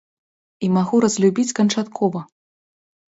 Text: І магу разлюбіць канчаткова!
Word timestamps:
І 0.67 0.69
магу 0.77 1.01
разлюбіць 1.05 1.53
канчаткова! 1.59 2.19